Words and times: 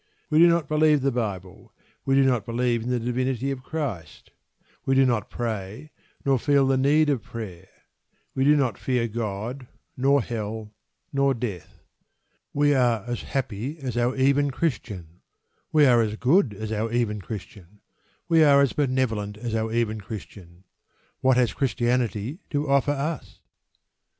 We 0.31 0.39
do 0.39 0.47
not 0.47 0.67
believe 0.67 1.01
the 1.01 1.11
Bible; 1.11 1.75
we 2.05 2.15
do 2.15 2.23
not 2.23 2.43
believe 2.43 2.81
in 2.81 2.89
the 2.89 2.99
divinity 2.99 3.51
of 3.51 3.61
Christ; 3.61 4.31
we 4.83 4.95
do 4.95 5.05
not 5.05 5.29
pray, 5.29 5.91
nor 6.25 6.39
feel 6.39 6.65
the 6.65 6.75
need 6.75 7.07
of 7.07 7.21
prayer; 7.21 7.67
we 8.33 8.43
do 8.43 8.55
not 8.55 8.79
fear 8.79 9.07
God, 9.07 9.67
nor 9.95 10.23
Hell, 10.23 10.73
nor 11.13 11.35
death. 11.35 11.83
We 12.51 12.73
are 12.73 13.03
as 13.05 13.21
happy 13.21 13.77
as 13.77 13.95
our 13.95 14.15
even 14.15 14.49
Christian; 14.49 15.21
we 15.71 15.85
are 15.85 16.01
as 16.01 16.15
good 16.15 16.55
as 16.55 16.71
our 16.71 16.91
even 16.91 17.21
Christian; 17.21 17.79
we 18.27 18.43
are 18.43 18.59
as 18.59 18.73
benevolent 18.73 19.37
as 19.37 19.53
our 19.53 19.71
even 19.71 20.01
Christian: 20.01 20.63
what 21.19 21.37
has 21.37 21.53
Christianity 21.53 22.39
to 22.49 22.67
offer 22.67 22.89
us? 22.89 23.39